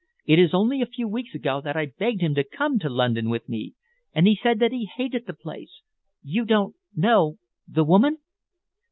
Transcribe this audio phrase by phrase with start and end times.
[0.25, 3.29] It is only a few weeks ago that I begged him to come to London
[3.29, 3.75] with me,
[4.15, 5.81] and he said that he hated the place.
[6.23, 8.17] You don't know the woman?"